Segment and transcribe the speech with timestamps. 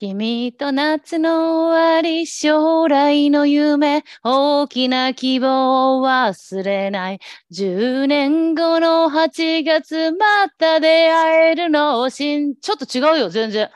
[0.00, 7.20] 君と夏の終わり、将来の夢、大きな希望を忘れない。
[7.52, 13.68] 10年後の8月、また出会えるのを信ちょっと違うよ、全然。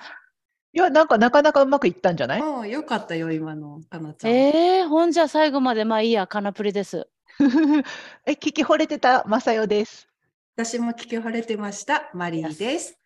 [0.73, 2.41] いや、なんかなかなかうまくいったんじゃない？
[2.41, 4.31] うん、よかったよ、今の、かなちゃん。
[4.31, 7.07] ええー、ほんじゃ最後まで、まあいいや、かなぷりです。
[8.25, 10.09] え、聞き惚れてた、まさよです。
[10.57, 12.99] 私も聞き惚れてました、マリーです。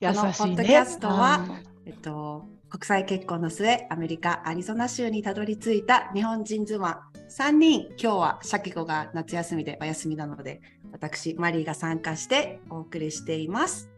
[0.00, 0.20] 優しいね。
[0.20, 1.46] このポッドキャストは、
[1.86, 10.60] えっと、国際結婚の末、アメリカ・アリゾナ州にたどり着いた日本人妻3人、今日はシャキ子が夏休みでお休みなので、
[10.92, 13.90] 私、マリーが参加してお送りしています。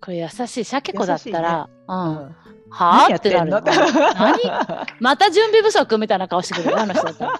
[0.00, 2.36] これ優しいシャケ子だったら、ね、うん、
[2.68, 3.14] はあ？
[3.14, 3.50] ってなる。
[3.50, 3.62] 何？
[5.00, 7.32] また準備不足みたいな顔してくるあの人だったら。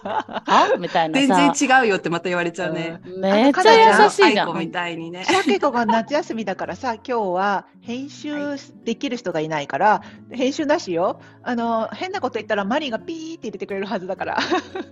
[0.46, 0.76] は？
[0.78, 3.00] みたいな全然違うよってまた言われちゃうね。
[3.04, 4.58] うん、めっちゃ優しいじゃん。
[4.58, 5.24] みたいにね。
[5.24, 10.02] シャケ子が夏休みだからさ、今日は編集できる人がいないから、は
[10.32, 11.20] い、編集なしよ。
[11.42, 14.38] あの、変なこと言ったらマリーがピーって入れてくれるはずだから。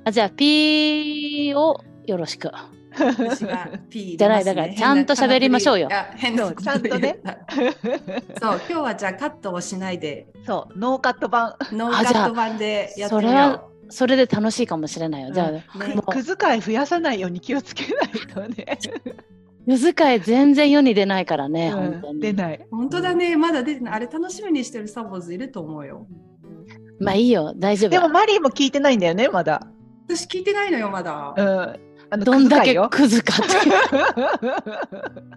[0.05, 2.51] あじゃあ、ピーをよろしく。
[2.97, 5.89] 私が P、ね、じゃない、だからちゃんと喋りましょうよ。
[6.17, 7.19] 変なちゃんとね。
[8.41, 10.27] そう、今日はじゃあカットをしないで。
[10.47, 11.55] そう、ノーカット版。
[11.73, 13.31] ノーカット版でやってみよう。
[13.31, 15.31] それはそれで楽しいかもしれないよ。
[15.31, 15.63] じゃあ、うんね、
[16.07, 18.79] く遣い増やさないように気をつけないとね。
[19.67, 22.21] く遣い全然世に出ないからね、うん、本当に。
[22.21, 22.67] 出ない。
[22.71, 23.95] 本当だね、まだ出てない。
[23.95, 26.07] あれ楽しみにしてるサボーズいると思うよ。
[27.01, 27.91] まあいいよ、大丈夫。
[27.91, 29.67] でもマリーも聞いてないんだよね、まだ。
[30.07, 31.35] 私聞いてないのよ、まだ。
[31.37, 31.94] うん。
[32.11, 33.55] あのどんだけクズかって。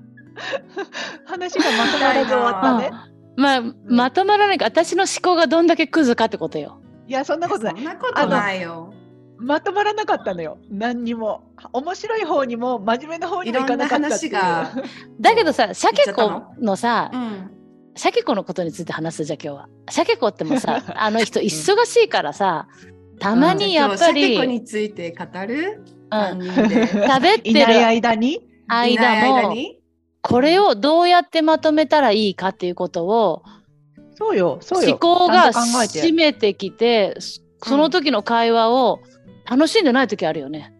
[1.25, 2.91] 話がまとまらず終わったね。
[3.35, 6.79] まあ、まとまらないか、私の思考がどんだけクズかってことよ。
[7.07, 7.75] いや、そんなことない。
[7.75, 8.93] そんなことないよ。
[9.39, 10.57] まとまらなかったのよ。
[10.71, 11.43] 何にも。
[11.71, 14.31] 面白い方にも、真面目な方にもいかなかったっていう。
[14.33, 17.51] だけどさ、シャケ子のさ、うん、
[17.95, 19.69] シャケ子のことについて話すじゃ今日は。
[19.89, 22.67] シャケ子ってもさ、 あの人忙しいからさ、
[23.19, 24.21] たまにやっぱり。
[24.21, 25.83] シャケ子について語る？
[26.11, 26.39] うん、
[27.05, 27.85] 喋ってる。
[27.85, 28.41] 間に？
[28.67, 29.55] 間も
[30.21, 33.43] これをどうやってまとめたらいいかっていうことを
[34.15, 34.91] そうよそうよ。
[34.91, 37.15] 思考が締めてきて
[37.63, 38.99] その時の会話を
[39.49, 40.73] 楽しんでない時あるよね。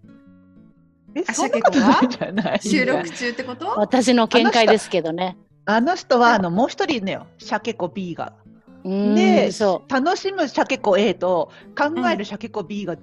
[1.15, 2.59] え、そんなことないじゃない。
[2.61, 3.67] 収録中ってこと？
[3.77, 5.37] 私の見解ですけどね。
[5.65, 8.33] あの人はあのもう一人ねよ、シャケ子 B が。
[8.83, 9.49] で、
[9.89, 12.95] 楽しむシャケ子 A と考えるシャケ子 B が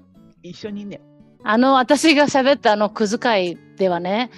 [0.43, 1.03] 一緒にいんねよ。
[1.44, 4.31] あの、私が喋ったあの、くず会ではね、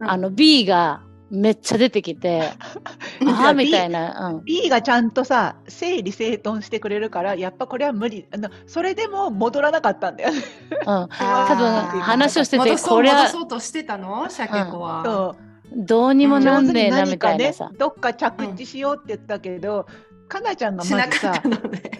[0.00, 2.50] うん、あの、B がめっちゃ出てきて、
[3.26, 4.44] ああ、みたいな、うん。
[4.44, 8.26] B がちゃんとさ、整理整頓してくれるから、やっぱこれは無理。
[8.34, 10.40] あのそれでも戻らなかったんだよね。
[10.70, 11.08] うん。
[11.08, 11.70] 多分、
[12.00, 13.22] 話をしてて、これは。
[13.22, 14.28] 戻そうとしてたの？
[14.28, 15.02] シャケ子は。
[15.04, 15.52] そう。
[15.74, 17.76] どうにもなんねえな、みたいなさ、ね。
[17.78, 19.86] どっか着地しようって言ったけど、
[20.32, 21.42] かなちゃんがまずさ、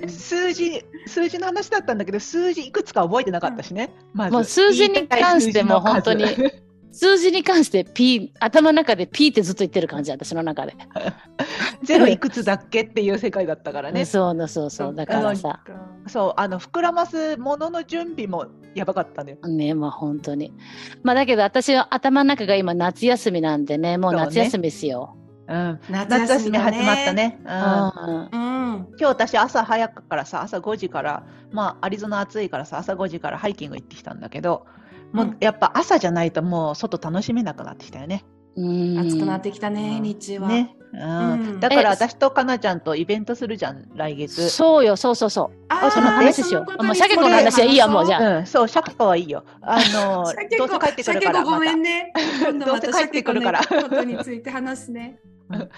[0.08, 3.92] 数字、数字の話だったんだけど、数字いくつか覚えてなかったしね。
[4.14, 4.32] まず。
[4.32, 6.24] もう数字に関しても本当に、
[6.92, 10.74] 数字に関して P、頭の中で P ってずっと言ってる感じ、私の中で。
[11.84, 14.06] ゼロいくつだっけっていう世界だったからね。
[14.06, 15.60] そうそうそう、だからさ。
[16.06, 19.36] そう、あの、膨らますものの準備もやばかったね。
[19.46, 20.54] ね、まあ本当に。
[21.02, 25.16] まあだけど私は頭の中が今夏休みなんでね、もう夏休みですよ。
[25.48, 27.38] うん、夏休み始まったね。
[27.44, 27.48] うん。
[27.48, 34.66] 今日私朝早くからさ、朝5時から、まあアリゾナ暑いからさ、朝5時からハイキング行ってきたんだけど、
[35.12, 38.24] もうやっぱ朝じゃないともう外楽しめなくなってきたよね。
[38.98, 40.48] 暑くなってきたね、日中は。
[40.48, 40.76] ね。
[40.94, 44.50] うん、だから私とかなちゃんとイベントするじゃん、来月。
[44.50, 45.64] そうよ、そうそうそう。
[45.68, 46.84] あ、その話しよう。
[46.84, 48.38] もう、シャケ子の話はいいや、もうじゃあ。
[48.38, 49.42] うん、そう、シャケ子はいいよ。
[49.62, 50.24] あの、
[50.58, 51.44] どうせ帰ってくるから。
[51.44, 52.12] ごめんね。
[52.64, 53.60] どうせ帰ってくるから。
[53.60, 55.18] ことについて話すね。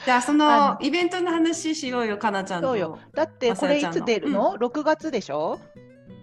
[0.05, 2.99] じゃあその イベントの話しようよ、かなちゃんそうよ。
[3.15, 5.59] だってこれいつ出るの、うん、?6 月でしょ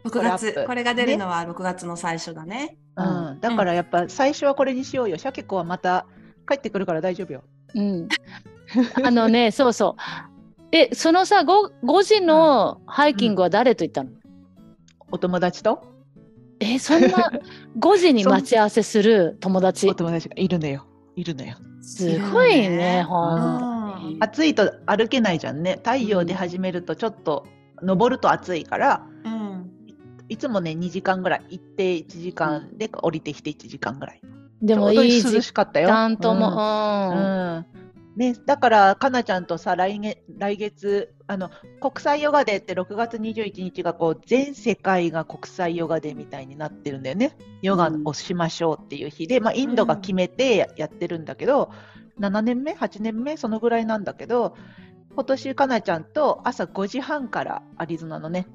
[0.05, 0.65] ?6 月。
[0.65, 2.77] これが出るのは6月の最初だね。
[2.97, 3.39] うん。
[3.39, 5.17] だからやっぱ最初はこれにしようよ。
[5.17, 6.05] シャケ子はまた
[6.47, 7.43] 帰ってくるから大丈夫よ。
[7.75, 8.07] うん。
[9.03, 10.01] あのね、そうそう。
[10.71, 11.45] え、そのさ5、
[11.83, 14.17] 5時のハイキングは誰と行ったの、うん、
[15.11, 15.83] お友達と？
[16.59, 17.31] え、そんな
[17.77, 19.89] 5時に待ち合わせする友達？
[19.89, 20.85] お友達がいるのよ。
[21.15, 21.55] いるのよ。
[21.81, 25.73] すごいね、ほん暑いと歩けないじゃんね。
[25.83, 27.45] 太陽で始めるとちょっと、
[27.81, 29.71] 登ると暑いから、うん、
[30.29, 31.45] いつもね、2時間ぐらい。
[31.49, 34.21] 行って1時間で降りてきて1時間ぐらい。
[34.61, 35.87] でもいい涼しかったよ。
[35.87, 37.80] ちゃんとも、うん、うん
[38.15, 41.49] ね、だから、かなちゃんとさ、来月、来月、あの、
[41.79, 47.37] 国際ヨガデーって6月21日がこう、全世界が国際ヨガデーみたいになってるんだよね。
[47.61, 51.71] ヨガをしましょうっていう日で、まあ、インドが決めてやってるんだけど、
[52.17, 53.37] うん、7年目 ?8 年目？
[53.37, 54.55] そのぐらいなんだけど、
[55.13, 58.47] 今年かなちゃんと朝5時半からアリゾナのね、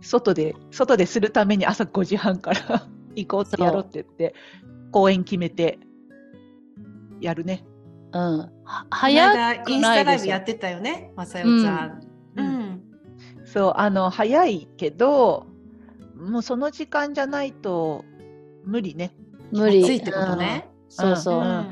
[0.00, 4.34] 外で、外でするために朝5時半から行こうってやろうって言って、
[4.92, 5.78] 公演決めて、
[7.20, 7.64] やるね。
[8.14, 8.50] うん。
[8.90, 12.00] 早くインスタライブやってたよね、まさよちゃん。
[12.36, 12.46] うん。
[12.46, 12.82] うん、
[13.44, 15.46] そう、あの、早いけど、
[16.16, 18.04] もうその時間じゃないと
[18.64, 19.14] 無理ね。
[19.52, 19.82] 無理。
[19.82, 20.68] ってことね。
[20.88, 21.40] そうそう。
[21.40, 21.70] うん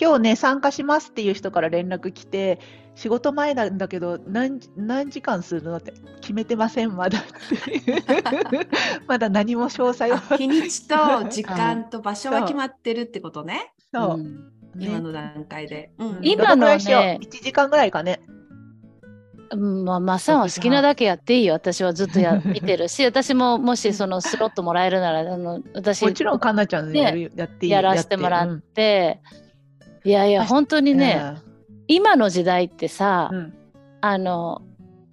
[0.00, 2.60] 今日ね参加しますっていう人から連絡来て
[2.94, 5.76] 仕事前なんだけど何何時間するの？
[5.76, 7.24] って決めてませんまだ
[9.06, 10.94] まだ何も詳細は日にちと
[11.28, 13.72] 時間と場所は決まってるってことね。
[13.92, 14.24] そう、
[14.76, 15.90] 今の段階で。
[15.98, 16.74] うん、今のね。
[16.74, 18.20] 1時間ぐらいかね。
[19.56, 21.54] まあ、マッサンは好きなだけやっていいよ。
[21.54, 29.20] 私はずっとや見てるし、 私ももしそのスロットもらえるなら、あの私、もちろんかなちゃんやる、やっていいやらせてもらって、
[30.04, 31.36] いやいや、本当にね、
[31.86, 33.54] 今の時代ってさ、うん、
[34.00, 34.62] あの、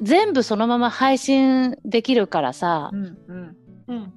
[0.02, 3.56] 全部そのまま配信できるからさ、うんうん
[3.88, 4.14] うん、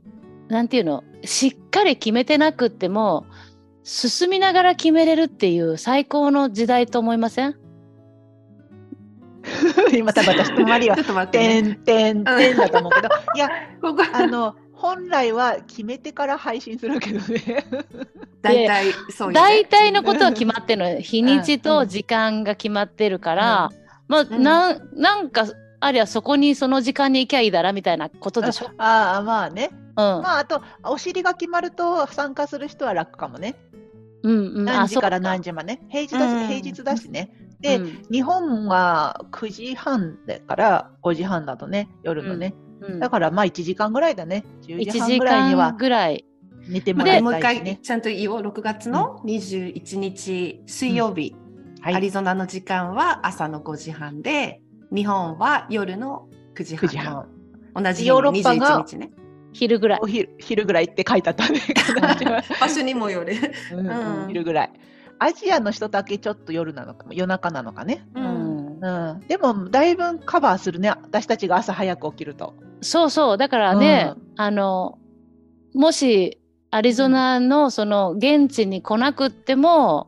[0.48, 3.26] なんていうの、しっかり決めてなくっても、
[3.90, 7.56] 進みながら決めれるっていう最高の時代と思いません？
[9.96, 10.96] 今多分私 とマリは
[11.32, 13.08] 「てんてんてん」だと思うけど。
[13.34, 13.48] いや
[14.12, 17.64] あの本来は決めてから配信するけどね。
[18.42, 25.46] 大体そう、ね、大体のことは決まってるの日にちと時間が決まってるから、うん、まあ、うん、ななんか
[25.80, 28.70] ありゃそこにその時間に行きゃいいだらみたいなことでしょ？
[28.78, 29.70] ああまあね。
[29.72, 33.56] うん、まああとお尻が決まると参加する人は楽かもね。
[34.22, 37.30] うんうん、何時から何時まで、ね、平日だし、平日だしね。
[37.60, 44.44] で、うん、日本は9時半だから5時半だとね夜のね、うん、だからまあ1時間ぐらいだね。
[44.62, 46.24] 10時半ぐらいにはぐらい。
[46.68, 48.40] 寝てもらいたい、ね、もう一回ちゃんと言おう。
[48.40, 51.34] 6月の21日水曜日、
[51.80, 54.60] はい、アリゾナの時間は朝の5時半で
[54.92, 57.28] 日本は夜の9時半時半。
[57.74, 59.10] 同じヨーロッパが日ね
[59.52, 60.00] 昼ぐらい。
[60.06, 61.60] 昼昼ぐらいって書いてあったね。
[62.60, 63.34] 場所にもよる、
[63.72, 64.72] うん、昼ぐらい。
[65.18, 68.06] アジアの人だけちょっと夜なのか夜中なのかね。
[68.14, 68.58] うん。
[68.80, 70.90] うん、でも、だいぶカバーするね。
[70.90, 72.54] 私たちが朝早く起きると。
[72.80, 73.36] そうそう。
[73.36, 74.98] だからね、うん、あの、
[75.74, 76.38] もし、
[76.70, 80.07] アリゾナのその現地に来なくっても、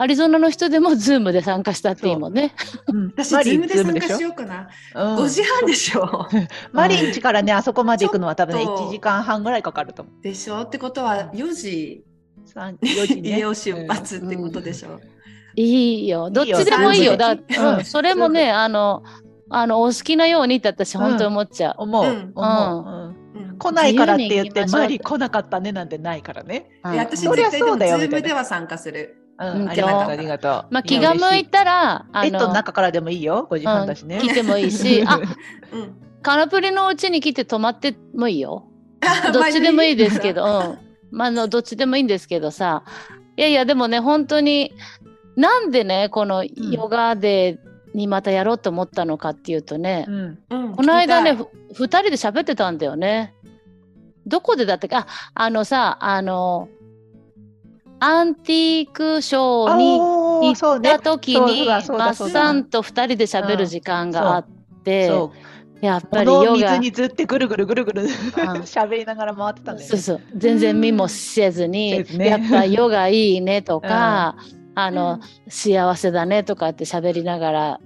[0.00, 2.54] アリゾナの人でも Zoom で参加したっていいもんね。
[2.88, 4.68] うん、私、 Zoom で参加しようかな。
[4.94, 6.26] うん、5時半でしょ？
[6.72, 10.22] マリンチからね、あそこまで行くのは多分ね、1時間半ぐらいかかると思う。
[10.22, 10.62] でしょ？
[10.62, 12.02] ってことは、4時
[12.54, 14.88] 3 4時、ね、 家を出発ってことでしょ？
[14.94, 15.00] うん、
[15.56, 16.30] いいよ。
[16.30, 17.18] どっちでもいいよ。
[17.18, 19.02] だ、うん、それもね、あの、
[19.50, 21.74] あの、お好きなようにって私、本当に思っちゃう。
[21.78, 22.32] 思う。
[22.34, 22.80] 思
[23.10, 23.16] う。
[23.58, 26.70] 来ないからって言って、マリ来なかったねなんてないからね。
[26.86, 29.16] いや、私、絶対でも、ズームでは参加する。
[29.40, 30.66] うん、ありがとう、ありがとう。
[30.70, 34.18] まあ、気が向いたら、あの、ベッドの中からでもいいよ、5時半だしね。
[34.20, 35.18] 来てもいいし、 あ、
[36.22, 38.66] カナプリのうちに来て泊まってもいいよ。
[39.32, 40.90] どっちでもいいですけど、うん。
[41.10, 42.84] まあのどっちでもいいんですけどさ
[43.36, 44.72] いやいやでもね本当に
[45.36, 47.58] なんでねこのヨガで
[47.94, 53.34] にまたやろうと思ったのかっていうとね、うんうん、この間ね2人で喋ってたんだよね。
[54.26, 54.96] どこでだったっけ？
[54.96, 56.68] ああのさあの
[58.00, 64.46] アンティークショーに行った時に、ね、マッサンと2人で喋る時間があっ
[64.84, 65.10] て。
[65.80, 66.52] やっぱりヨガ。
[66.52, 68.02] 水にずってぐるぐるぐるぐる
[68.64, 69.96] 喋りながら回ってたんだよね。
[69.96, 70.20] そうそう。
[70.36, 74.36] 全然見もせずに、ね、やっぱヨガいいねとか、
[74.74, 77.80] あの、幸せだねとかって喋りながら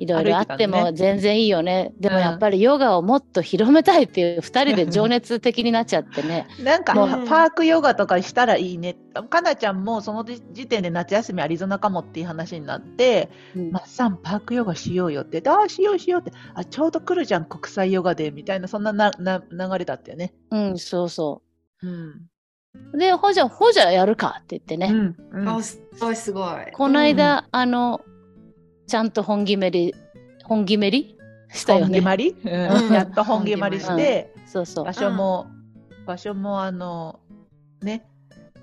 [0.00, 1.92] いろいろあっても全然いいよね。
[1.98, 6.46] でもやっぱりヨガをもっと広めたいっていう2人で情熱的になっちゃってね。
[6.62, 8.96] なんかパークヨガとかしたらいいね。
[9.30, 20.34] かなちゃんもその時点で夏休みアリゾナかもっていう話になって、うん、マッサンパークヨガしようよってああしようしようってあちょうど来るじゃん国際ヨガでみたいなそんななな流れだったよね。
[20.50, 21.42] うんそうそ
[21.82, 21.88] う。
[21.88, 22.28] うん
[22.94, 24.88] で、ほじゃ、ほじゃやるかって言ってね。
[25.32, 26.72] うんうん、すごいすごい。
[26.72, 28.00] この間、うん、あの、
[28.88, 29.94] ちゃんと本決めり、
[30.44, 31.16] 本決めり？
[31.50, 31.84] したよね。
[31.86, 34.84] 本決まり、うん、やっと本決まりして、うん、そうそう。
[34.84, 35.46] 場所も、
[36.06, 37.20] 場所もあの、
[37.82, 38.06] ね、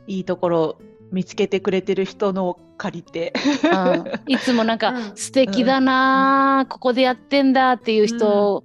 [0.07, 0.77] いいところ
[1.11, 8.63] 見つけてくれてる人のを借りて、うん、いつもなんか、うん、素敵だな、うん、ここでやってんだっていう人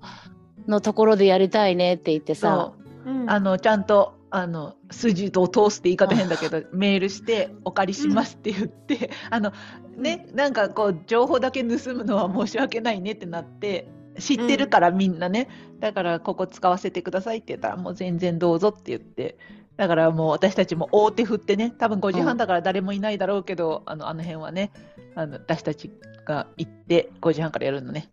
[0.66, 2.72] のところでやりたいねって言ってさ、
[3.26, 9.52] あのちゃんとあの筋を通すって言い方変だけどメールしてお借りしますって言って、あの
[9.96, 15.48] ねなんかこう情報だけ盗むのは申し訳ないねってなって知ってるからみんなね、
[15.80, 19.36] だからここ使わせてくださいって言ったらもう全然どうぞって言って
[19.76, 24.72] だからもう私たちも大手振ってね、多分5時半だから誰もいないだろうけど、うん、あのあの辺はね、
[25.14, 25.90] あの私たち
[26.26, 28.10] が行って5時半からやるのね。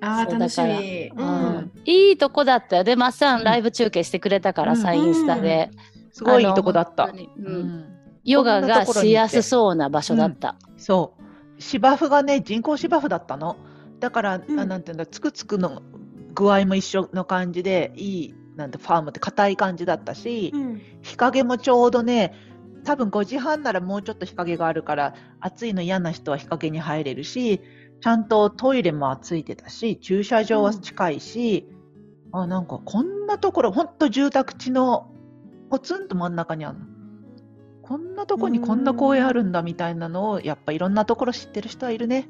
[0.00, 1.72] ああ、楽しみ、うん。
[1.84, 2.84] いいとこだったよ。
[2.84, 5.70] で、マッサンライブ中継してくれたから、さ、インスタで。
[6.16, 7.04] すごいいいとこだった。
[7.04, 7.84] うん、
[8.24, 10.56] ヨガがしやすそうな場所だった。
[10.78, 11.22] そう。
[11.62, 13.56] 芝生がね、人工芝生だったの。
[14.00, 15.82] だから、うん、なんていうんだ、つくつくの
[16.34, 22.32] 具合も一緒の感じで、いい、なんてファームって硬い感じだったし、うん、日陰もちょうどね、
[22.84, 27.60] 多分5時半ならもうちょっと日陰があるから、暑いの嫌な人は日陰に入れるし、
[28.00, 31.68] ちゃんとトイレもついてたし、駐車場は近いし、
[32.32, 35.10] うん、あ、なんかこんなところ、ほんと住宅地の
[35.70, 36.86] ポツンと真ん中にあるの。
[37.82, 42.28] こんなとこにこんな公園あるんだみたいなのを、やっぱいろんなところ知ってる人はいるね。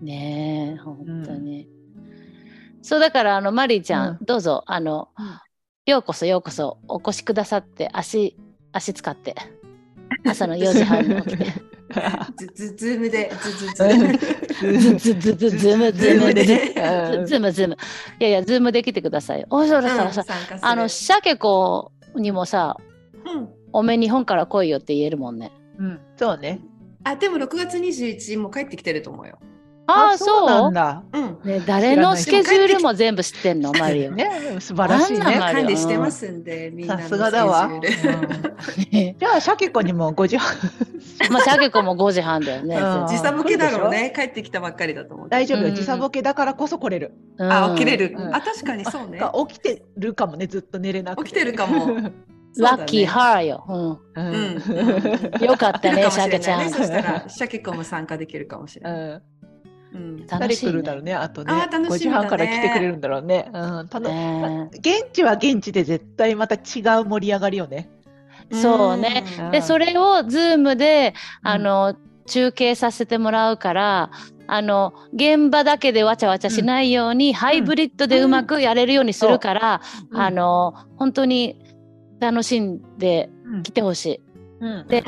[0.00, 1.68] ねえ、本当に。
[2.76, 5.40] うん、そうだからあのマリーちゃん、うん、どうぞあの、うん、
[5.86, 8.36] ようこそようこそお越しくださって足
[8.72, 9.36] 足使って
[10.26, 11.73] 朝の4時半に起きて。
[12.54, 13.66] ズズームでズズ
[14.98, 16.44] ズズズズズームズームで。
[17.26, 17.76] ズームズーム。
[18.20, 19.46] いやいやズームで来てください。
[19.50, 20.24] おそらささ
[20.60, 22.76] あのシャケ子にもさ、
[23.72, 25.52] おめ日本から来いよって言えるもんね。
[25.78, 26.00] うん。
[26.16, 26.60] そうね。
[27.04, 29.38] あでも6月21日も帰ってきてると思うよ
[29.86, 31.02] ああ、そうなんだ。
[31.12, 31.38] うん。
[31.44, 34.10] ね、誰のスケジュールも全部知ってんの、マリオ。
[34.14, 35.24] ね、素晴らしいね。
[35.38, 36.98] 管理してますんで、みんな。
[36.98, 37.70] さすがだわ。
[38.90, 40.56] じゃあ、シャケ子にも5時半。
[41.30, 42.76] まあ、シャケ子も5時半だよね。
[43.08, 44.12] 時差ボケだろうね。
[44.14, 45.28] 帰ってきたばっかりだと思う。
[45.28, 45.70] 大丈夫よ。
[45.74, 47.12] 時差ボケだからこそ来れる。
[47.38, 48.16] あ、起きれる。
[48.32, 49.20] あ、確かにそうね。
[49.48, 51.30] 起きてるかもね、ずっと寝れなくて。
[51.30, 51.98] 起きてるかも。
[52.56, 54.00] ラッキーハーよ。
[54.14, 55.44] うん。
[55.44, 56.70] よかったね、シャケちゃん。
[56.70, 59.22] そしたら、シャケ子も参加できるかもしれない。
[59.94, 61.52] うん、誰来るだろうね、あとね。
[61.52, 63.48] あ5時半から来てくれるんだろうね。
[63.52, 67.88] うん、たの現地は現地で絶対また違う盛り上がりよね。
[68.52, 69.24] そうね。
[69.52, 71.94] で、それをズームで、あの、
[72.26, 74.10] 中継させてもらうから、
[74.46, 81.58] あの現場だけでわちゃわちゃしないように、うん、ハイブリッドでうまくやれるようにするから、うん、あの本当に
[82.20, 83.30] 楽しんで
[83.62, 84.20] 来てほしい。
[84.60, 85.02] うん、で、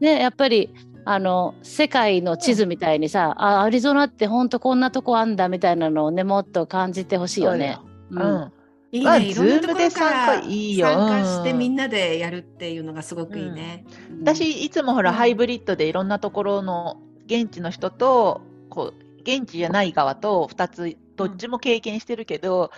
[0.00, 0.72] ね、やっぱり
[1.04, 7.78] あの世界の地図みたいにさ、あアリゾナってほんとこんなとこあんだみたいなのをねもっと感じてほしいよね。
[8.10, 8.52] うん、
[8.92, 13.84] いいね、まあ、いろんなところから参加してみんなでやるっていうのがすごくいいね。
[14.10, 22.70] うん、私いつもほら、ハイブリッドでいろんなところの現地の人とこう現地じゃない側と2つどっちも経験してるけど、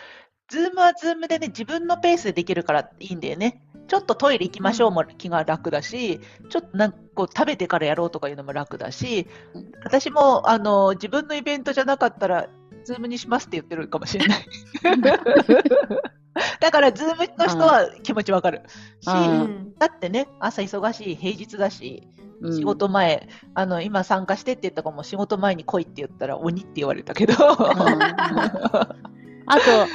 [0.49, 3.63] ズームはズームでね自分のペースでできるからいいんだよね。
[3.87, 9.27] ちょっとトイレ行きましょうも気が楽だし、うん、ちょっとなんかこう食べてからやろうとかいうのも楽だし、
[9.85, 12.49] 私もあの自分のイベントじゃなかったら、
[12.85, 14.47] ズームにしますって言ってるかもしれない。
[16.61, 18.63] だから、ズームの人は気持ちわかる。
[19.01, 19.07] し、
[19.79, 22.09] だってね、朝忙しい、平日だし、
[22.53, 27.35] 仕事前、あの今参加してって言った子も仕事前に来いって言ったら鬼って言われたけど。
[29.47, 29.87] あと、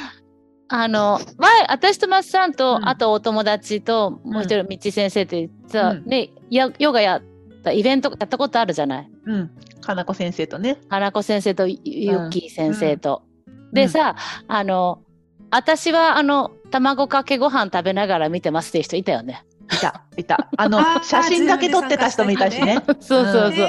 [0.72, 7.22] あの前私と松さんと、うん、あとお友達ともう一人道先生ってさ、うん、ねヨガやっ
[7.64, 9.10] たイベントやったことあるじゃない？
[9.26, 9.50] うん。
[9.82, 10.78] 花子先生とね。
[10.88, 11.80] 花子先生とゆっ
[12.30, 13.22] きー先生と。
[13.48, 14.14] うん、でさ
[14.46, 15.00] あの
[15.50, 19.44] 私はあの卵かけご飯食べながら見てますっていう人いたよね。
[19.72, 20.48] いたいた。
[20.56, 22.80] あの写真だけ撮ってた人もいたしね。
[23.00, 23.68] そうそうそう。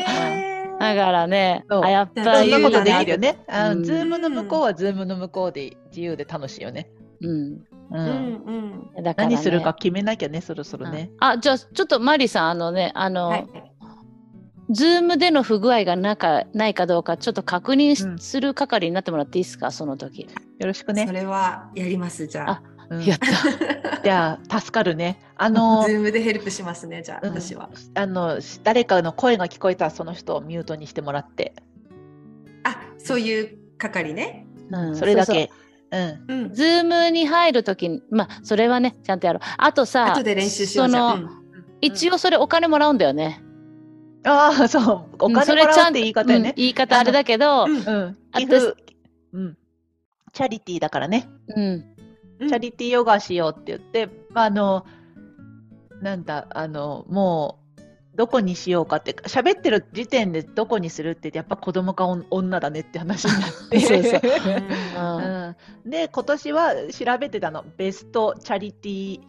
[0.82, 2.52] だからね、あやっぱり。
[2.52, 3.38] そんなことできるよね。
[3.48, 6.90] あの、うん、ズームの向こうはズームの向こうで自由で楽しいよね。
[7.22, 7.64] うん。
[7.92, 8.88] うん。
[8.96, 11.12] うん、だから、ね、何するか決めなきゃね、そろそろね。
[11.20, 13.48] あ、じゃあ、ちょっとマリさん、あのね、あの、はい、
[14.72, 20.22] ズームでの不具合がなかないかどうか、ちょっと確認する係になってもらっていいですか、うん、その時。
[20.22, 20.28] よ
[20.66, 21.06] ろしくね。
[21.06, 22.64] それはやります、じゃあ。
[22.92, 24.02] うん、やった。
[24.04, 25.18] じゃあ、助かるね。
[25.38, 27.70] あの、 ズームでヘルプしますね、じゃあ、私は。
[27.96, 31.54] あの、誰かの声が聞こえたら、その人をミュートにしてもらって。
[32.64, 34.46] あ、そういう係ね。
[34.70, 35.32] うん、それだけ。
[35.32, 35.62] そうそう
[36.30, 39.42] うん、ズームに入るときに、まあ、それはね、ちゃんとやろう。
[39.58, 41.30] あとさ、後で練習しようその、うん、
[41.82, 43.44] 一応それお金もらうんだよね。
[44.24, 45.16] ああ、そう。
[45.20, 46.54] お金もらうって言い方よね。
[46.56, 48.16] 言い方あれだけど、うん。
[49.34, 49.58] うん。
[50.32, 51.30] チャリティーだからね。
[51.50, 51.91] うん。
[52.48, 54.86] チャリティーヨガしようって言って、まあ、あの、
[56.02, 57.62] なんだ、あの、もう、
[58.16, 63.80] どこにしようかって喋ってる時点でどこにするってやっぱ子供か女だねって話になって。
[63.82, 64.22] そうそう、
[65.86, 69.22] うん、で今年は調べてたの best charity、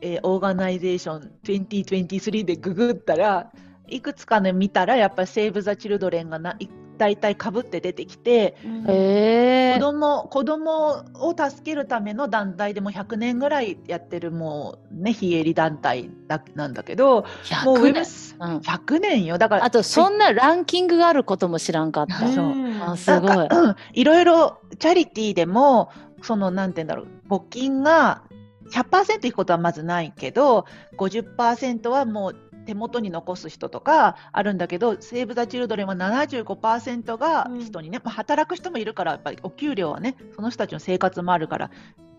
[0.00, 3.52] えー、 organization 2023でググったら
[3.88, 6.56] いくつかね見たらやっぱりセーブ・ザ・チルドレンがな
[7.00, 17.24] 大体かぶって出てきて、へ子供子供を助けるための団体でも100年ぐらいやってるもうね非営利団体だなんだけど
[17.64, 19.38] もうウェブス、うん、100年よ。
[19.38, 22.18] だからあとそんなランキングがあることも知らんかった。
[22.28, 25.90] そうあすごい、うん、いろいろチャリティーでも
[26.20, 28.24] そのなんて言うんだろう募金が
[28.72, 30.66] 100%いくことはまずないけど
[30.98, 41.70] 50%はもう手元に残す人とかあるんだけどセーブ・ザ・チルドレンは75%が人にね、うん、まあ、働く人もいるからやっぱりお給料はねその人たちの生活もあるから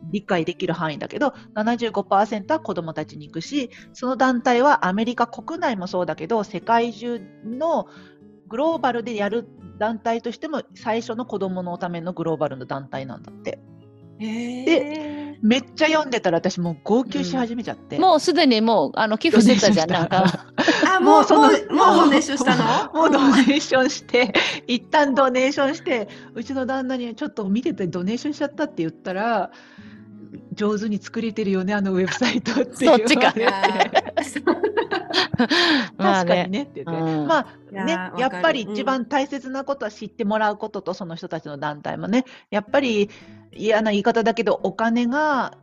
[0.04, 7.88] 理解できる範囲だけど75%は子どもたちに行くしその団体はアメリカ国内もそうだけど世界中の
[8.48, 13.60] グローバルでやる団体としても最初の子どものためのグローバルの団体なんだって。
[14.22, 20.48] でめっちゃ読んでたら私もう号泣し始めちゃって、うん、もうすでにもうあの寄付してたじゃんなんか。
[20.88, 22.94] あもうそのもうドネーションしたの？
[22.94, 24.34] もうドネーションして
[24.68, 29.52] 一旦ドネーションしてうちの旦那にちょっと見ててドネーションしちゃったって言ったら
[30.54, 33.34] 上手に作れてるよねあのウェブサイトってそっちか。
[35.98, 42.26] 確かにねって言って、うん、まあねやっぱり一番大切なことは知ってもらうことと、その人たちの団体もね。
[42.52, 43.10] やっぱり
[43.54, 45.58] 嫌な言い方だけどお金が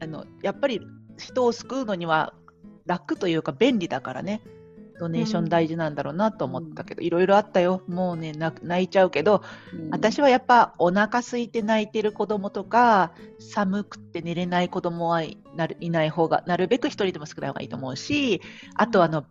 [0.00, 0.80] あのやっぱり
[1.18, 2.34] 人を救うのには
[2.86, 4.42] 楽というか便利だからね。
[4.98, 7.82] ドネーション大事なんだろうなと思ったけど、いろいろあったよ。
[7.88, 18.40] もうね、泣いちゃうけど、うん、私はやっぱお腹空いて泣いてる子供とか、寒くて寝れない子供はいない方が、なるべく一人でも少ない方がいいと思うし、
[18.76, 19.24] あとあの、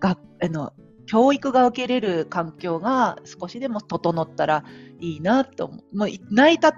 [0.00, 0.72] があの
[1.08, 4.64] 教育が受けれる環境が少しでも整ったら
[5.00, 5.96] いいなと思う。
[5.96, 6.74] もう泣いた、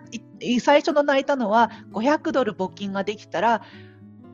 [0.61, 3.63] 最初の泣いたのは500ドル募金ができたら、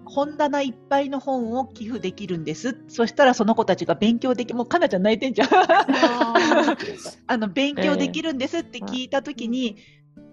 [0.05, 2.79] 本棚いっぱいの本を寄付できるんです。
[2.89, 5.49] そしたらその子たちが勉強でき、もうかなちゃん泣いてんじゃん。
[7.27, 9.79] あの、勉強できるんですって聞いたときに、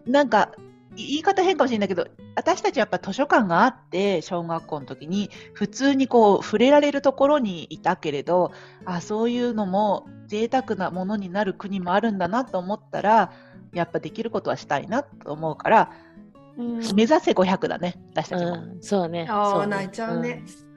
[0.06, 0.52] えー、なんか、
[0.96, 8.52] 言い方変かもしれないけど、私たちやっぱ図書館があって、小学校の時に、普通にこう、触れられるところにいたけれど、
[8.86, 13.32] あ、そういうのも贅沢なものになる国もあるんだなと思ったら、
[13.74, 15.92] やっぱできることはしたいなと思うから、
[16.58, 18.58] 目指せ500だね、私たちも。
[18.82, 19.28] そうね。
[19.30, 20.44] ああ、泣いちゃうね。
[20.46, 20.73] も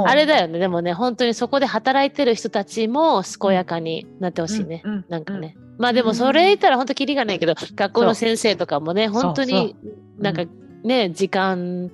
[0.00, 0.02] う。
[0.06, 5.56] あれだよね、でもね、本当にそこで働いてる人たちも健やかになってほしいね、なんかね。
[5.78, 9.76] まあでもそれ言ったら本当きりがないけど、学校の先生とかもね、本当に
[10.18, 10.44] なんか
[10.84, 11.90] ね、時間、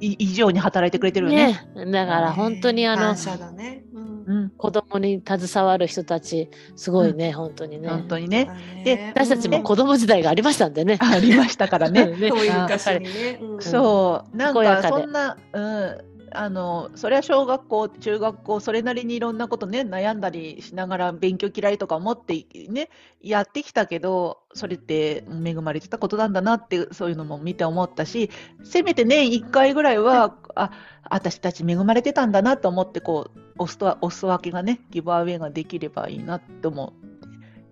[0.00, 1.66] 以上に働いてくれてるね。
[1.74, 3.14] ねだから本当にあの、
[3.52, 3.84] ね。
[4.26, 7.88] うん、子供に携わる人たち、すごいね、うん、本当にね。
[7.88, 8.48] 本当にね。
[8.84, 10.98] で、私たちも子供時代がありましたんでね。
[11.00, 12.06] ありましたからね。
[12.06, 12.28] ね。
[12.30, 13.40] そういう昔にね。
[13.60, 16.13] そう、なんかそんな、うん。
[16.34, 22.90] あのそれは小学校、中学校、それなりにいろんなことね、悩んだりしながら勉強嫌いとか思ってね、
[23.22, 28.30] やってきたけど、それって恵まれてたことなんだなって、そういうのも見て思ったし、
[28.64, 30.70] せめて年1回ぐらいは、あ、
[31.08, 36.92] 私たち恵まれてたんだなと思って、こう、おすおす分けがね、ギブアウェイができればいいなと思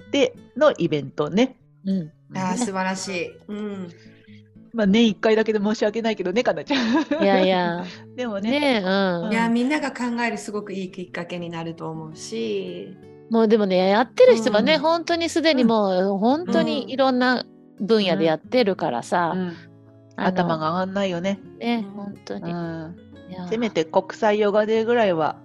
[0.07, 1.57] って、のイベントね。
[1.85, 2.13] うん。
[2.35, 3.39] あ素晴らしい。
[3.49, 3.93] うん。
[4.73, 7.23] まあ年1回だけで申し訳ないけどね、かなちゃん。
[7.23, 7.85] いやいや。
[8.17, 8.51] でもね。
[8.51, 9.33] ねうん。
[9.33, 12.97] いや、みんなが考えるすごくいいきっかけになると思うし。
[13.31, 17.45] もうでもね、やってる人はね、うん、本当にすでにもう、本当にいろんな
[17.81, 19.33] 分野でやってるからさ。
[19.35, 19.53] うん
[20.15, 21.41] 頭が上がんないよね。
[21.59, 22.53] ね、本当に。
[23.49, 25.41] せめて国際ヨガデーぐらいは、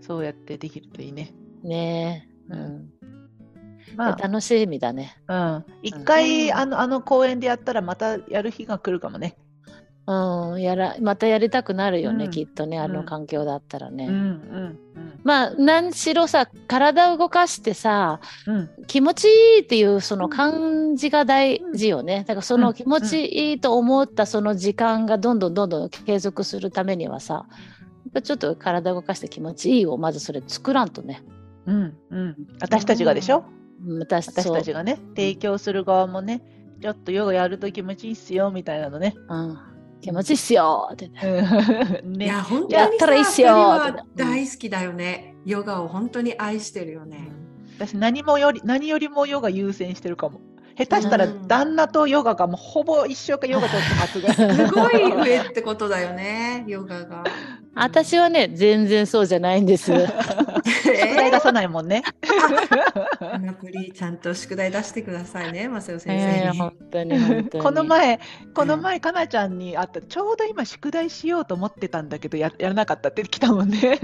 [0.00, 1.32] そうやってできるといいね。
[1.62, 2.54] ねえ。
[2.54, 2.90] うん
[3.96, 5.16] まあ、楽しみだね。
[5.28, 5.64] うん。
[5.82, 9.36] 一回、あの、あの公園でやったらまたやる日が来るかもね。
[10.06, 14.06] うん、やらまたやりたくなるよね、うん、きっとねあの環境だったらね。
[14.06, 22.24] うんうんうん、まあ何しろさ体を動かしてさ、うん、気持ちいいっていうその感じが大事よね。
[22.26, 27.46] だからその気持ちいいと思ったその時間がどんどんどんどん継続するためにはさ
[28.24, 31.22] ちょっと体を動かして気持ちいいをまずそれ作らんとね。
[31.66, 33.44] うんうん、私たちがでしょ、
[33.86, 36.42] 私私たちがね、提供する側もね、
[36.80, 39.14] ちょっとヨガやると気持ちいいっすよみたいなのね。
[39.28, 39.58] うん、
[40.00, 41.08] 気持ちいいっすよって、
[42.04, 42.24] ね。
[42.24, 43.48] いや、本当にやったらいいっすよ
[44.16, 45.34] 大好きだよね。
[45.44, 47.32] ヨガを本当に愛してるよね。
[47.78, 50.40] 私何もより、何よりもヨガ優先してるかも。
[50.76, 57.24] 下手したら旦那とヨガがもうほぼ一生かヨガと発が すごい上ってことだよねヨガが。
[57.74, 59.92] 私はね全然そうじゃないんです。
[60.82, 62.02] 宿題出さないもんね。
[63.20, 66.58] アナプリちゃんと宿題出してくださいね、マセオ先生に。
[66.58, 67.64] 本当に本当に。
[67.64, 68.20] この前、
[68.54, 73.98] この前、かなちゃんに会った、ちょうど今宿題しようと思ってたんだけど、ややらなかったって来たもんね。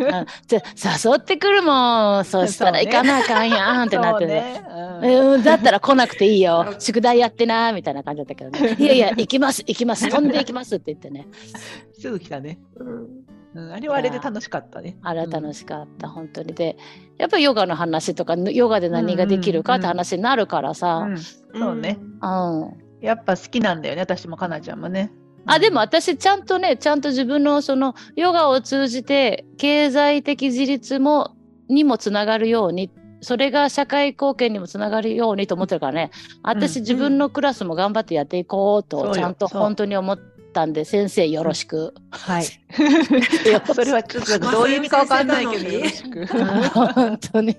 [0.47, 0.63] じゃ
[1.11, 4.63] 誘ってくるもん、そしたら行かなあかんやんってなってね。
[5.03, 8.77] うん、だったら来なくていいよ、 宿題やってなみたいな感じだったけどね。
[8.79, 11.27] いやいや、行きます、行きます、飛んで行きますって言ってね。
[11.99, 12.59] すぐ来たね。
[12.77, 13.26] うん
[13.57, 14.97] うん、あれはあれで楽しかったね。
[15.03, 16.55] あれは楽しかった、うん、本当に。
[16.55, 16.77] で、
[17.19, 21.09] やっぱりヨガの話とか、ヨガで何ができるかって話になるからさ。
[21.55, 21.99] そうね。
[22.23, 22.87] うん。
[23.01, 25.11] やっぱ好きなんだよね、私もかなちゃんもね。
[25.47, 31.37] あでも私ちゃんとねちゃんと自分のそのヨガを通じて経済的自立も
[31.69, 32.91] にもつながるように
[33.21, 36.11] それが社会貢献にもつながるようにと思ってるからね
[36.43, 41.93] 私、自分のクラスも頑張ってやっていこうとちゃんと本当に思ってったんで、先生よろしく。
[42.11, 42.45] はい。
[43.75, 46.27] それはちょっとどういう意味かわかんないけど、よろしく。
[46.73, 47.59] 本当に。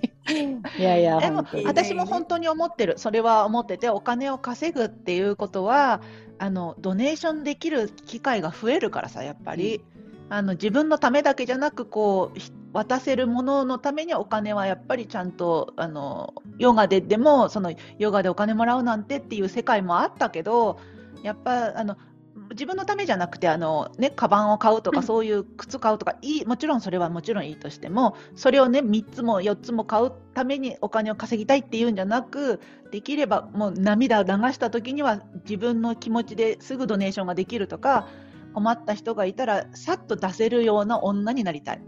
[0.79, 2.95] いやいや、でも、私も本当に思ってる。
[2.97, 6.01] それは思ってて、お金を稼ぐっていうことは、
[6.39, 9.75] あの、ドネーションできる機会が増えるからさ、やっぱり。
[9.75, 12.39] うん、あの自分のためだけじゃなくこう
[12.73, 20.77] 渡せるもののためにお金はやっぱりちゃんとあのヨガででもそのヨガでお金もらうなんてっていう世界もあったけど
[21.23, 21.95] やっぱあの
[22.51, 32.59] 自分のためじゃなくてあの、ね、カバンを買うとか、そういう靴買うとかいいもちろんそれはもちろんいいとしてもそれをね3つも4つも買うためにお金を稼ぎたいっていうんじゃなく
[32.91, 38.07] できればもう涙を流した時には自分の気持ちですぐドネーションができるとか
[38.53, 41.81] 困った人がいたらさっと出せるような女になりたい。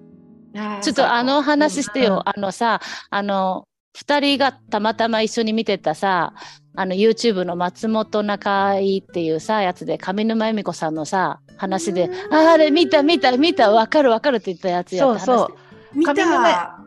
[0.81, 2.81] ちょっとあの話してよ、あのさ
[3.11, 3.67] あの
[3.99, 6.33] 2人がたまたま一緒に見てたさ
[6.75, 15.97] あの YouTube の松本中井っていうさやつで上沼恵美子さんのさ話で「ああれ見た見た見た分かる分かる」って言ったやつやそうそう。
[15.97, 16.13] 見た。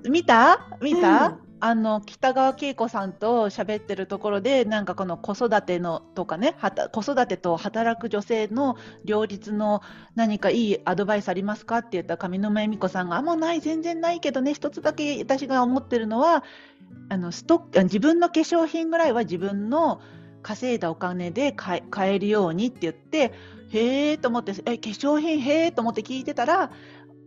[0.05, 0.61] 見た？
[0.81, 1.42] 見た、うん。
[1.64, 6.57] あの北川景子さんと喋ってるところでなんかこの子育てのとかね
[6.90, 9.81] 子育てと働く女性の両立の
[10.16, 16.42] 何かいいアドバイスありますかって言った上沼恵美子さんがあもうない全然ないけどね一つだけ私が思ってるのは
[17.09, 20.00] あのストック自分の化粧品ぐらいは自分の
[20.42, 21.83] 稼いだお金で買
[22.14, 23.33] えるようにって言って
[23.70, 26.70] へえと思ってえ化粧品へえと思って聞いてたら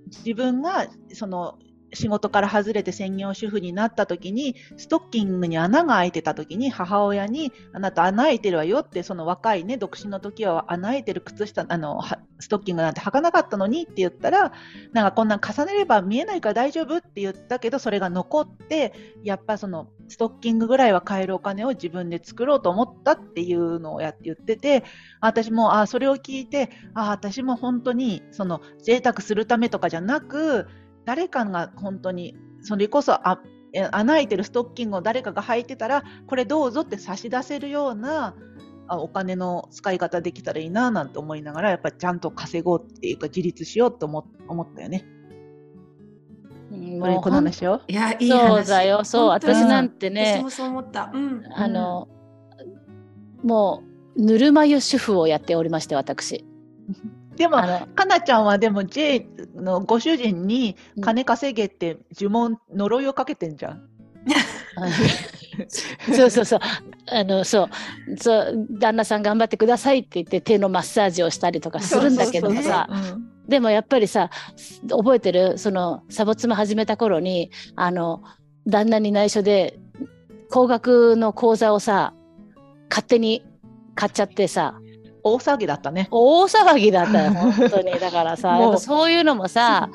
[0.08, 1.58] 自分がその
[1.95, 12.01] 仕事から外れて専業主婦になった時にストッキングに穴が開いてた時に母親にあなた穴開いてるわよってその若いね独身の時は穴開いてる靴下あの
[12.39, 14.51] ストッキングなんて履かなかったのにって言ったら
[14.91, 24.84] なんかこんなん重ねれば見えないから大丈夫って言ったけどそれが残ってやっぱそのストッキングぐらいは買えるお金を自分で作ろうと思ったっていうのをやって言ってて
[25.21, 30.67] 私もあそれを聞いてあ私も本当にその贅沢するためとかじゃなく
[31.05, 33.39] 誰かが本当にそれこそあ
[33.91, 38.35] 穴開いてるストッキングを誰かが履いてたらこれどうぞって差し出せるような
[38.89, 45.05] お金の使い方できたらいいななんて思いながらやっぱりちゃんと稼ごうっていうか自立しようと思思ったよね。
[46.99, 47.81] これこの話を？
[47.87, 49.03] いやいいそうだよ。
[49.03, 52.07] そう私なんてね私もそう思った、うん、あの、
[53.43, 53.83] も
[54.15, 56.45] うぬるま湯主婦をやっておりまして私。
[57.36, 57.58] でも、
[57.95, 63.89] かなちゃんはでも J のご主人に金稼げって呪文、呪いをかけてんじゃん。
[66.13, 66.60] そうそうそう。
[67.12, 68.17] あの、そう。
[68.17, 72.89] そう、旦那さん頑張ってくださいって言って手のマッサージをしたりとかするんだけどさ、
[73.48, 74.30] でもやっぱりさ、
[74.89, 75.58] 覚えてる？
[75.58, 78.24] その、サボ妻始めた頃に、あの、
[78.67, 79.80] 旦那に内緒で、
[80.50, 82.13] 高額の口座をさ、
[82.89, 83.43] 勝手に
[83.95, 84.80] 買っちゃってさ、
[85.25, 86.07] 大騒ぎだったね。
[86.11, 87.91] 大騒ぎだったよ、 本当に。
[87.99, 89.89] だからさ、そういうのもさ、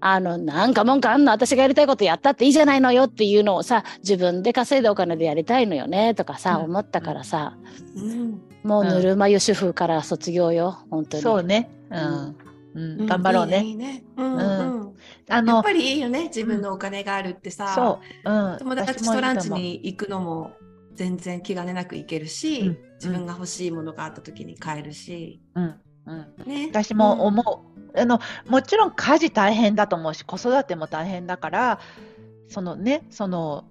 [0.00, 7.56] あの、なんか文句あんの私がやりたいことやったっていいじゃないのよっていうのをさ、自分で稼いだお金でやりたいのよねとかさ、うん、思ったからさ、
[7.94, 11.22] うん、もうぬるま湯主婦から卒業よ、本当に。
[11.22, 11.70] そうね。
[11.90, 12.36] うん。
[12.74, 13.62] うん、頑張ろうね。
[13.62, 14.02] いいね。
[14.16, 14.92] うん、うん
[15.28, 20.52] あのやっぱりいいよね自分のお金があるってさ、そう、うん、友達とランチに行くのも
[20.94, 25.74] 全然気兼ねなく行けるし、うん、自分が欲しいものがあった時に買えるし、うん
[26.06, 26.46] うん。
[26.46, 31.80] ね、私も思う、あのもちろん家事大変だと思うし子育ても大変だから
[32.48, 33.64] そのねその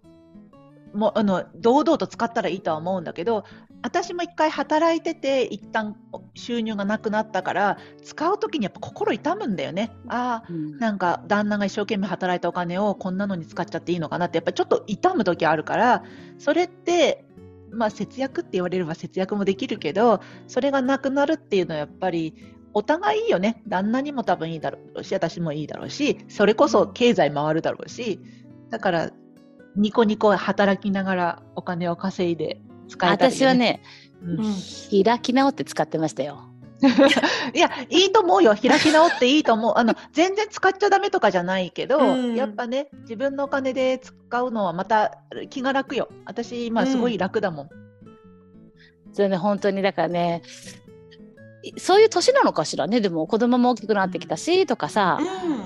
[0.94, 3.46] もあの堂々と使ったらいいとは思うんだけど
[3.82, 5.96] 私も一回働いてて一旦
[6.34, 16.04] 収入がなくなったから使う時にやっぱ心痛むんだよねああ、うん、なんか旦那が一生懸命働いたお金をこんなのに使っちゃっていいのかなってやっぱりちょっと痛む時あるから
[16.38, 17.26] それって
[17.72, 22.36] まあ節約って言われれば節約もできるけど、それがなくなるっていうのはやっぱり
[22.74, 23.64] お互いいいよね。
[23.68, 28.20] 旦那にも多分いいだろうし、私もいいだろうし、それこそ経済回るだろうし、
[28.70, 29.12] だから
[29.76, 33.82] ニコニコ働きながらお金を稼いで使えたり、ね、私はね、
[34.24, 36.52] うん、開き直って使ってましたよ。
[37.54, 38.56] いや、いいと思うよ。
[38.56, 39.74] 開き直っていいと思う。
[39.78, 46.10] あの、全然使っちゃダメとかじゃないけど、うん、やっぱね、自分のお金で使うのはまた気が楽よ。
[46.26, 47.66] 私、今すごい楽だもん。
[47.68, 50.42] うん、それね、本当に、だからね、
[51.78, 53.00] そういう年なのかしらね。
[53.02, 55.20] でも子供も大きくなってきたし、とかさ、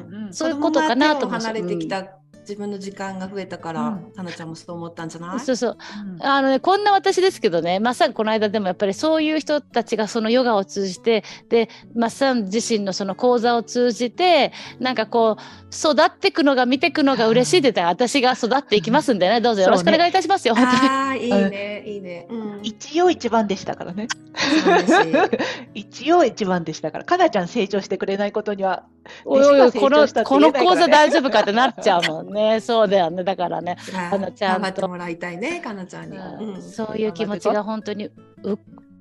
[0.09, 1.47] うん、そういうことかなと思って。
[1.47, 2.03] 離れてきた
[2.47, 5.39] 自分の時間が増えたから、か、な、ちゃんもそう思ったんじゃない？
[5.39, 5.77] そうそう、
[6.15, 15.41] うん、あのねこんな私ですけどねまさにこの間でもやっぱりそういう人たちがそのヨガを通じてでマッサン自身のその講座を通じてなんかこう
[15.75, 24.07] 育っていくのが見ていくのが嬉しいって言ったら 私が育っていきますんでねどうぞよろしくお願いいたしますよ、ね、ああいいねいいね、うん、一応一番でしたからね。
[25.73, 28.83] 一応一番でしたからかなちゃん成長してくれないことには
[29.23, 32.34] おいおいこのこの講座大丈夫かってなっちゃうもんね。
[32.61, 33.23] そうだよね。
[33.23, 33.77] だからね、
[34.09, 34.67] かなちゃんと。
[34.67, 36.17] ってもらいたいね、かなちゃんに。
[36.17, 38.05] うん、そういう気持ちが本当に
[38.43, 38.57] う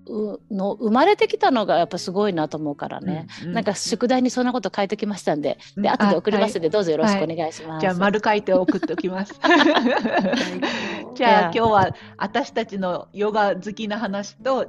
[0.06, 7.70] うの生まれてきたのがやっぱすごいなと思うからね、うんうん、なんか宿題にそんなこと書いてきましたんで、で後で送りますんで、どうぞよろしくお願いします。
[7.70, 9.34] はい、じゃあ丸書いて送っておきます。
[11.14, 14.66] じゃあ今日は私たちのヨガ好きな話と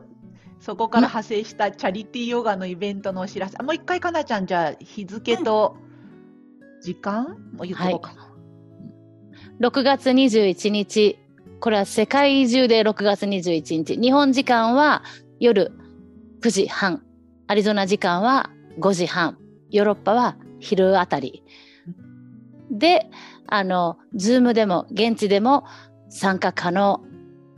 [0.59, 3.57] そこから派生したチャリティーヨガのイベントのお知らせ。
[3.57, 5.75] もう一回かなちゃんじゃあ日付と
[6.81, 7.37] 時間？
[7.53, 8.21] も言っとこうかな。
[8.21, 8.34] はい
[9.61, 11.17] 6月21日、
[11.61, 15.01] これは世界中で6月21日、日本時間は
[15.39, 15.71] 夜
[16.41, 17.03] 9時半、
[17.47, 19.37] アリゾナ時間は5時半、
[19.69, 21.43] ヨーロッパは昼あたり。
[22.69, 23.09] で、
[23.47, 25.63] あの、ズームでも現地でも
[26.09, 27.01] 参加可能。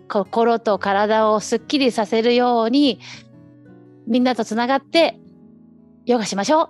[0.08, 3.00] 心と体をすっきりさせるように、
[4.06, 5.20] みんなとつながって
[6.06, 6.70] ヨガしましょう。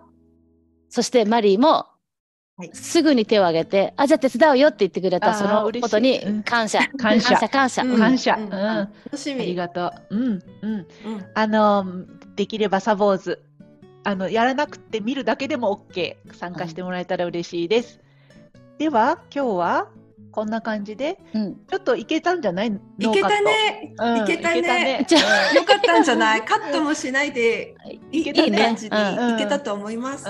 [0.89, 1.85] そしてマリーも
[2.57, 6.79] はい、すぐに手を挙げて、あ、じゃあ手伝うよって言ってくれたそのことに 感謝。
[6.97, 7.37] 感謝。
[7.49, 7.85] 感謝。
[7.85, 8.35] 感謝。
[8.35, 8.49] うん。
[8.49, 9.41] 楽しみ。
[9.41, 10.15] ありがとう。
[10.15, 10.43] うん。
[10.63, 10.87] うん。
[11.35, 11.85] あの、
[12.35, 13.43] できればサボーズ、
[14.03, 16.15] あの、やらなくて見るだけでも OK。
[16.33, 17.99] 参加してもらえたら嬉しいです。
[18.79, 19.87] では、今日は
[20.37, 22.67] こんな感じで、うん、ちょっといけたんじゃない？
[22.67, 24.61] いけたね、うん、いけたね。
[24.61, 25.07] ね。
[25.55, 26.45] よかったんじゃない？
[26.45, 27.73] カットもしないで、
[28.11, 30.25] いけた感じで、いけたと思います。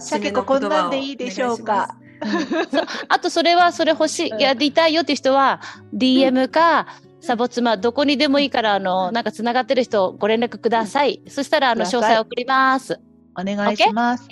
[0.00, 1.94] さけここんなんでいいでしょうか。
[3.06, 5.60] あとそれはそれ欲しい、やりたいよっていう人は
[5.94, 6.88] DM か、
[7.20, 11.22] サボ妻どこにでもいいからあのなんかつながってる人ご連絡ください。
[11.28, 12.98] そしたらあの詳細送ります。
[13.38, 14.28] お願いします。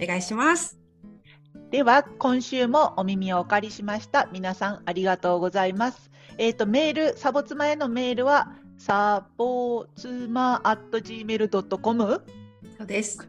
[0.00, 0.83] お願いします。
[1.74, 4.28] では、今週もお耳をお借りしました。
[4.30, 6.08] 皆さんありがとうございます。
[6.38, 12.22] えっ、ー、と、メール、サボツマへのメールは、サボツマ at gmail.com?
[12.78, 13.28] そうです。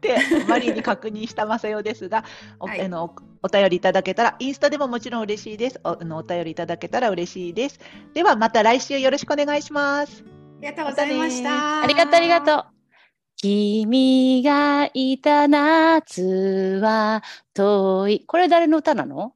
[0.00, 0.16] で、
[0.48, 2.24] マリーに確認したまさよですが、
[2.60, 5.80] おはい、あのお便りいただけたら、インスタでももちろん嬉しいです。
[5.84, 7.78] おあのお便りいただけたら嬉しいです。
[8.14, 10.24] では、また来週よろしくお願いします。
[10.24, 11.82] ありがとうございました。
[11.82, 12.79] ありがとう、ありがとう。
[13.42, 17.22] 君がいた夏は
[17.54, 18.24] 遠い。
[18.26, 19.32] これ誰の歌なの？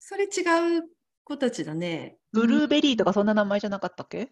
[0.00, 0.84] それ違う
[1.22, 2.16] 子たちだね。
[2.32, 4.30] ブルーベリーとかそんな名前じゃなかったっけ？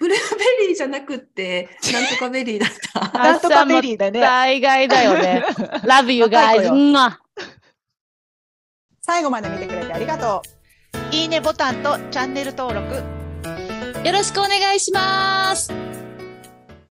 [0.00, 2.70] ブルーベリーじゃなくて、 なんとかベリーだっ
[3.12, 3.18] た。
[3.18, 4.18] なんとかベリーだね。
[4.20, 5.44] 大概だよね。
[5.86, 7.16] Love you guys.
[9.02, 10.42] 最後まで見てくれてありがと
[11.12, 11.14] う。
[11.14, 12.96] いいねボタンとチャンネル登録。
[14.04, 15.99] よろしくお願いします。